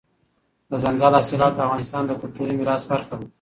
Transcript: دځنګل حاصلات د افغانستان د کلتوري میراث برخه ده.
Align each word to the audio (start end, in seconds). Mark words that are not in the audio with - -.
دځنګل 0.69 1.13
حاصلات 1.19 1.53
د 1.55 1.59
افغانستان 1.65 2.03
د 2.05 2.11
کلتوري 2.21 2.53
میراث 2.59 2.83
برخه 2.91 3.15
ده. 3.19 3.27